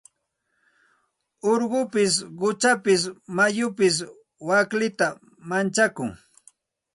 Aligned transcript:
Urqupis 1.51 2.13
quchapis 2.39 3.01
mayupis 3.35 3.95
waklita 4.47 5.07
manchakun. 5.49 6.09